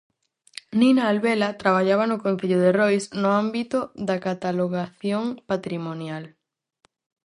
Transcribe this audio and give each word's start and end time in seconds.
Nina 0.79 1.03
Alvela 1.11 1.49
traballaba 1.61 2.03
no 2.07 2.21
concello 2.25 2.57
de 2.63 2.71
Rois 2.79 3.03
no 3.21 3.29
ámbito 3.43 3.79
da 4.07 4.15
catalogación 4.27 5.23
patrimonial. 5.49 6.23